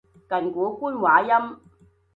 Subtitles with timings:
[0.27, 1.61] 近古官話音